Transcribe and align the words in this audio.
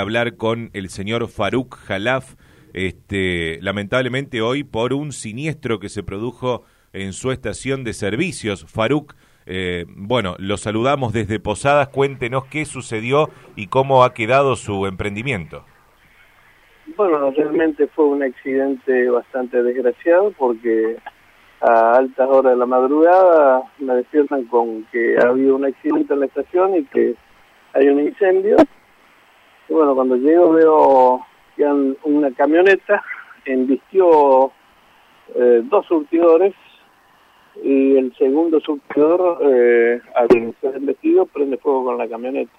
hablar 0.00 0.36
con 0.36 0.70
el 0.72 0.88
señor 0.88 1.28
Faruk 1.28 1.76
Jalaf, 1.76 2.34
este, 2.72 3.60
lamentablemente 3.62 4.42
hoy 4.42 4.64
por 4.64 4.92
un 4.92 5.12
siniestro 5.12 5.78
que 5.78 5.88
se 5.88 6.02
produjo 6.02 6.64
en 6.92 7.12
su 7.12 7.30
estación 7.30 7.84
de 7.84 7.92
servicios. 7.92 8.66
Faruk, 8.68 9.14
eh, 9.46 9.84
bueno, 9.88 10.34
lo 10.40 10.56
saludamos 10.56 11.12
desde 11.12 11.38
Posadas, 11.38 11.90
cuéntenos 11.90 12.44
qué 12.46 12.64
sucedió 12.64 13.28
y 13.54 13.68
cómo 13.68 14.02
ha 14.02 14.14
quedado 14.14 14.56
su 14.56 14.84
emprendimiento. 14.86 15.64
Bueno, 16.96 17.30
realmente 17.30 17.86
fue 17.86 18.06
un 18.06 18.24
accidente 18.24 19.08
bastante 19.10 19.62
desgraciado 19.62 20.32
porque 20.32 20.96
a 21.60 21.98
altas 21.98 22.28
horas 22.28 22.54
de 22.54 22.58
la 22.58 22.66
madrugada 22.66 23.62
me 23.78 23.94
despiertan 23.94 24.44
con 24.46 24.86
que 24.90 25.18
ha 25.18 25.28
habido 25.28 25.54
un 25.54 25.66
accidente 25.66 26.14
en 26.14 26.18
la 26.18 26.26
estación 26.26 26.74
y 26.74 26.84
que 26.86 27.14
hay 27.74 27.86
un 27.86 28.00
incendio 28.00 28.56
y 29.68 29.72
bueno, 29.72 29.94
cuando 29.94 30.16
llego 30.16 30.52
veo 30.52 31.26
que 31.56 31.64
una 32.04 32.30
camioneta 32.32 33.02
embistió 33.44 34.52
eh, 35.34 35.62
dos 35.64 35.86
surtidores 35.86 36.54
y 37.62 37.96
el 37.96 38.14
segundo 38.16 38.60
surtidor, 38.60 39.38
eh, 39.42 40.00
al 40.16 40.28
ser 40.60 40.76
embestido, 40.76 41.26
prende 41.26 41.56
fuego 41.58 41.84
con 41.84 41.98
la 41.98 42.08
camioneta. 42.08 42.52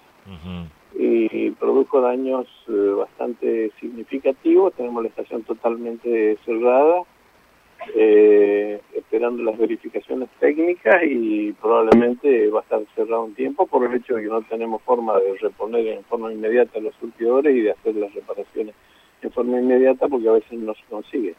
Y 0.97 1.51
produjo 1.51 1.99
daños 1.99 2.47
eh, 2.69 2.93
bastante 2.97 3.71
significativos. 3.81 4.73
Tenemos 4.73 5.03
la 5.03 5.09
estación 5.09 5.43
totalmente 5.43 6.37
cerrada 6.45 7.03
eh, 7.93 8.79
esperando 8.93 9.43
las 9.43 9.57
verificaciones 9.57 10.29
técnicas 10.39 11.03
y 11.03 11.51
probablemente 11.53 12.49
va 12.49 12.59
a 12.59 12.63
estar 12.63 12.81
cerrado 12.95 13.25
un 13.25 13.35
tiempo 13.35 13.67
por 13.67 13.85
el 13.85 13.95
hecho 13.95 14.15
de 14.15 14.23
que 14.23 14.29
no 14.29 14.41
tenemos 14.43 14.81
forma 14.83 15.19
de 15.19 15.37
reponer 15.37 15.87
en 15.87 16.03
forma 16.05 16.31
inmediata 16.31 16.79
los 16.79 16.95
surtidores 16.95 17.55
y 17.55 17.61
de 17.61 17.71
hacer 17.71 17.95
las 17.95 18.13
reparaciones 18.13 18.75
en 19.21 19.31
forma 19.31 19.59
inmediata 19.59 20.07
porque 20.07 20.29
a 20.29 20.33
veces 20.33 20.53
no 20.53 20.73
se 20.73 20.83
consigue. 20.89 21.35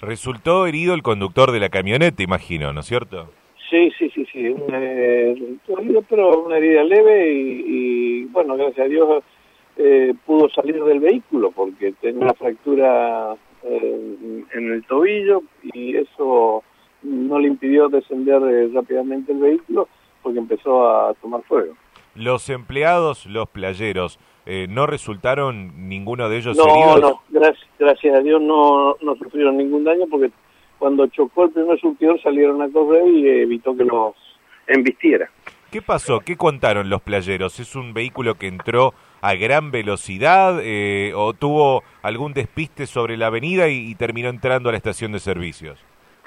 Resultó 0.00 0.66
herido 0.66 0.94
el 0.94 1.02
conductor 1.02 1.52
de 1.52 1.60
la 1.60 1.68
camioneta, 1.68 2.22
imagino, 2.22 2.72
¿no 2.72 2.80
es 2.80 2.86
cierto? 2.86 3.30
Sí, 3.68 3.92
sí, 3.98 4.10
sí, 4.10 4.26
sí, 4.32 4.54
eh, 4.72 5.56
herido, 5.68 6.02
pero 6.08 6.42
una 6.44 6.56
herida 6.56 6.82
leve 6.82 7.32
y, 7.32 8.24
bueno, 8.24 8.56
gracias 8.56 8.86
a 8.86 8.88
Dios 8.88 9.22
eh, 9.76 10.12
pudo 10.26 10.48
salir 10.50 10.82
del 10.82 11.00
vehículo 11.00 11.52
porque 11.52 11.92
tenía 12.00 12.22
una 12.22 12.34
fractura 12.34 13.36
eh, 13.62 14.44
en 14.52 14.72
el 14.72 14.84
tobillo 14.84 15.42
y 15.62 15.96
eso 15.96 16.62
no 17.02 17.38
le 17.38 17.48
impidió 17.48 17.88
descender 17.88 18.42
eh, 18.42 18.70
rápidamente 18.72 19.32
el 19.32 19.38
vehículo 19.38 19.88
porque 20.22 20.38
empezó 20.38 20.88
a 20.88 21.14
tomar 21.14 21.42
fuego. 21.42 21.74
¿Los 22.14 22.50
empleados, 22.50 23.26
los 23.26 23.48
playeros, 23.48 24.18
eh, 24.46 24.66
no 24.68 24.86
resultaron 24.86 25.88
ninguno 25.88 26.28
de 26.28 26.38
ellos 26.38 26.56
no, 26.56 26.64
heridos? 26.64 27.00
No, 27.00 27.22
gracias, 27.28 27.68
gracias 27.78 28.16
a 28.16 28.20
Dios 28.20 28.40
no, 28.42 28.96
no 29.00 29.16
sufrieron 29.16 29.56
ningún 29.56 29.84
daño 29.84 30.06
porque 30.10 30.30
cuando 30.78 31.06
chocó 31.08 31.44
el 31.44 31.50
primer 31.50 31.78
surtidor 31.78 32.20
salieron 32.22 32.60
a 32.62 32.68
correr 32.70 33.06
y 33.08 33.28
evitó 33.28 33.76
que 33.76 33.84
los 33.84 34.14
embistiera. 34.66 35.30
¿Qué 35.70 35.82
pasó? 35.82 36.20
¿Qué 36.20 36.36
contaron 36.36 36.90
los 36.90 37.00
playeros? 37.02 37.60
¿Es 37.60 37.76
un 37.76 37.94
vehículo 37.94 38.34
que 38.34 38.48
entró 38.48 38.92
a 39.20 39.34
gran 39.34 39.70
velocidad 39.70 40.60
eh, 40.62 41.12
o 41.14 41.34
tuvo 41.34 41.84
algún 42.02 42.32
despiste 42.32 42.86
sobre 42.86 43.16
la 43.16 43.26
avenida 43.26 43.68
y, 43.68 43.94
terminó 43.94 44.28
entrando 44.28 44.68
a 44.68 44.72
la 44.72 44.78
estación 44.78 45.12
de 45.12 45.18
servicios? 45.18 45.78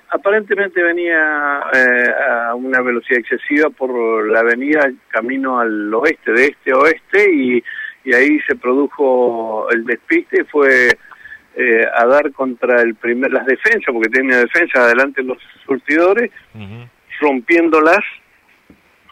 Aparentemente 0.10 0.84
venía 0.84 1.64
eh, 1.74 2.14
a 2.30 2.56
una 2.56 2.82
velocidad 2.82 3.20
excesiva 3.20 3.70
por 3.72 4.30
la 4.30 4.42
avenida 4.42 4.92
camino 5.10 5.60
al 5.60 5.92
oeste, 5.94 6.32
de 6.32 6.46
este 6.46 6.72
a 6.72 6.78
oeste, 6.78 7.34
y, 7.34 7.64
ahí 8.14 8.38
se 8.48 8.56
produjo 8.56 9.70
el 9.72 9.86
despiste, 9.86 10.44
fue 10.46 10.90
eh, 11.56 11.86
a 11.96 12.06
dar 12.06 12.32
contra 12.34 12.82
el 12.82 12.96
primer, 12.96 13.32
las 13.32 13.46
defensas, 13.46 13.94
porque 13.94 14.10
tenía 14.10 14.38
defensa 14.38 14.82
adelante 14.84 15.24
los 15.24 15.38
surtidores, 15.66 16.30
rompiéndolas 17.22 18.04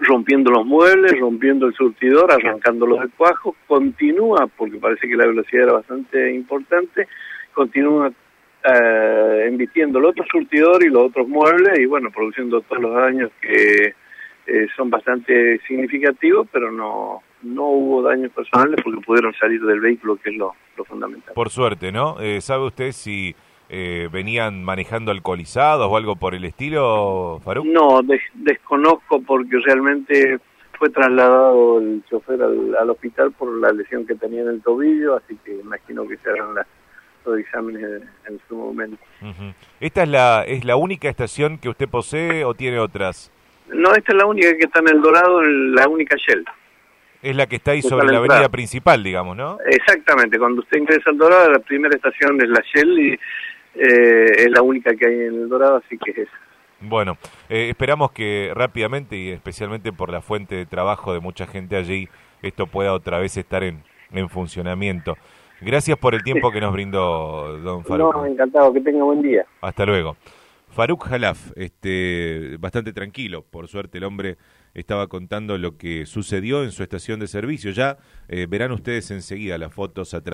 rompiendo 0.01 0.51
los 0.51 0.65
muebles, 0.65 1.17
rompiendo 1.19 1.67
el 1.67 1.73
surtidor, 1.73 2.31
arrancándolos 2.31 2.99
del 2.99 3.11
cuajo, 3.11 3.55
continúa, 3.67 4.47
porque 4.57 4.77
parece 4.77 5.07
que 5.07 5.15
la 5.15 5.27
velocidad 5.27 5.63
era 5.63 5.73
bastante 5.73 6.33
importante, 6.33 7.07
continúa 7.53 8.11
eh, 8.63 9.45
embistiendo 9.47 9.99
el 9.99 10.05
otro 10.05 10.25
surtidor 10.31 10.83
y 10.83 10.89
los 10.89 11.09
otros 11.09 11.27
muebles 11.27 11.79
y 11.79 11.85
bueno, 11.85 12.09
produciendo 12.11 12.61
todos 12.61 12.81
los 12.81 12.95
daños 12.95 13.31
que 13.41 13.93
eh, 14.47 14.67
son 14.75 14.89
bastante 14.89 15.59
significativos, 15.67 16.47
pero 16.51 16.71
no, 16.71 17.21
no 17.43 17.63
hubo 17.65 18.01
daños 18.01 18.31
personales 18.31 18.79
porque 18.83 19.01
pudieron 19.01 19.33
salir 19.35 19.61
del 19.61 19.79
vehículo, 19.79 20.17
que 20.17 20.31
es 20.31 20.35
lo, 20.35 20.55
lo 20.77 20.83
fundamental. 20.83 21.33
Por 21.35 21.49
suerte, 21.49 21.91
¿no? 21.91 22.19
Eh, 22.19 22.41
¿Sabe 22.41 22.65
usted 22.65 22.91
si 22.91 23.35
eh, 23.73 24.09
venían 24.11 24.65
manejando 24.65 25.11
alcoholizados 25.11 25.87
o 25.89 25.95
algo 25.95 26.17
por 26.17 26.35
el 26.35 26.43
estilo, 26.43 27.39
Faruk? 27.41 27.65
No, 27.65 28.01
desconozco 28.33 29.21
porque 29.21 29.59
realmente 29.63 30.39
fue 30.77 30.89
trasladado 30.89 31.79
el 31.79 32.03
chofer 32.09 32.41
al, 32.41 32.89
hospital 32.89 33.31
por 33.31 33.49
la 33.61 33.71
lesión 33.71 34.05
que 34.05 34.15
tenía 34.15 34.41
en 34.41 34.49
el 34.49 34.61
tobillo, 34.61 35.15
así 35.15 35.37
que 35.45 35.53
imagino 35.53 36.05
que 36.05 36.17
se 36.17 36.31
harán 36.31 36.55
los 37.25 37.39
exámenes 37.39 38.01
en 38.27 38.41
su 38.49 38.57
momento. 38.57 38.97
¿Esta 39.79 40.03
es 40.03 40.09
la, 40.09 40.43
es 40.45 40.65
la 40.65 40.75
única 40.75 41.07
estación 41.07 41.57
que 41.57 41.69
usted 41.69 41.87
posee 41.87 42.43
o 42.43 42.53
tiene 42.53 42.77
otras? 42.77 43.31
No, 43.69 43.93
esta 43.95 44.11
es 44.11 44.17
la 44.17 44.25
única 44.25 44.49
que 44.57 44.65
está 44.65 44.79
en 44.79 44.89
El 44.89 45.01
Dorado, 45.01 45.41
la 45.43 45.87
única 45.87 46.17
Shell. 46.17 46.43
Es 47.21 47.35
la 47.37 47.47
que 47.47 47.55
está 47.55 47.71
ahí 47.71 47.81
sobre 47.81 48.11
la 48.11 48.17
avenida 48.17 48.49
principal, 48.49 49.01
digamos, 49.01 49.37
¿no? 49.37 49.59
Exactamente, 49.65 50.37
cuando 50.37 50.59
usted 50.59 50.77
ingresa 50.77 51.11
al 51.11 51.17
Dorado, 51.17 51.51
la 51.51 51.59
primera 51.59 51.95
estación 51.95 52.41
es 52.41 52.49
la 52.49 52.61
Shell 52.73 52.99
y 52.99 53.19
eh, 53.75 54.25
es 54.37 54.51
la 54.51 54.61
única 54.61 54.95
que 54.95 55.07
hay 55.07 55.13
en 55.13 55.41
El 55.41 55.49
Dorado, 55.49 55.77
así 55.77 55.97
que 55.97 56.11
es 56.11 56.17
esa. 56.19 56.31
Bueno, 56.81 57.17
eh, 57.49 57.69
esperamos 57.69 58.11
que 58.11 58.51
rápidamente 58.55 59.15
y 59.15 59.29
especialmente 59.29 59.93
por 59.93 60.11
la 60.11 60.21
fuente 60.21 60.55
de 60.55 60.65
trabajo 60.65 61.13
de 61.13 61.19
mucha 61.19 61.45
gente 61.45 61.75
allí, 61.75 62.09
esto 62.41 62.65
pueda 62.67 62.93
otra 62.93 63.19
vez 63.19 63.37
estar 63.37 63.63
en, 63.63 63.83
en 64.11 64.29
funcionamiento. 64.29 65.15
Gracias 65.61 65.97
por 65.97 66.15
el 66.15 66.23
tiempo 66.23 66.51
que 66.51 66.59
nos 66.59 66.73
brindó 66.73 67.59
don 67.59 67.83
Faruk. 67.85 68.15
No, 68.15 68.25
encantado, 68.25 68.73
que 68.73 68.81
tenga 68.81 69.03
buen 69.03 69.21
día. 69.21 69.45
Hasta 69.61 69.85
luego. 69.85 70.17
Faruk 70.69 71.05
Jalaf, 71.07 71.51
este, 71.55 72.57
bastante 72.57 72.93
tranquilo, 72.93 73.43
por 73.43 73.67
suerte 73.67 73.97
el 73.99 74.05
hombre 74.05 74.37
estaba 74.73 75.07
contando 75.07 75.57
lo 75.57 75.77
que 75.77 76.05
sucedió 76.05 76.63
en 76.63 76.71
su 76.71 76.81
estación 76.81 77.19
de 77.19 77.27
servicio. 77.27 77.71
Ya 77.71 77.97
eh, 78.29 78.47
verán 78.49 78.71
ustedes 78.71 79.11
enseguida 79.11 79.57
las 79.57 79.73
fotos 79.73 80.13
atrás. 80.13 80.29